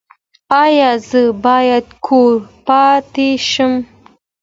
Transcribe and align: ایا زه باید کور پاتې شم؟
ایا 0.63 0.91
زه 1.09 1.21
باید 1.43 1.85
کور 2.05 2.33
پاتې 2.67 3.29
شم؟ 3.49 3.73